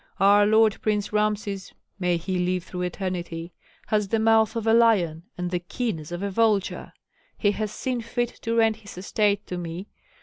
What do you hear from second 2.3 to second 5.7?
live through eternity! has the mouth of a lion and the